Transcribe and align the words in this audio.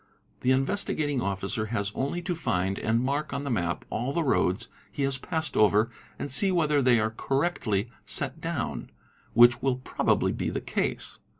The 0.39 0.49
Investigating 0.49 1.21
Officer 1.21 1.67
has 1.67 1.91
only 1.93 2.23
to 2.23 2.33
find 2.33 2.79
and 2.79 3.03
mark 3.03 3.33
on 3.33 3.43
the 3.43 3.51
map 3.51 3.85
all 3.91 4.13
the 4.13 4.23
roads 4.23 4.67
he 4.91 5.03
has 5.03 5.19
passed 5.19 5.55
over 5.55 5.91
and 6.17 6.35
e 6.41 6.51
whether 6.51 6.81
they 6.81 6.99
are 6.99 7.11
correctly 7.11 7.87
set 8.03 8.39
down, 8.41 8.89
which 9.35 9.61
will 9.61 9.75
probably 9.75 10.31
be 10.31 10.49
the 10.49 10.59
case. 10.59 11.19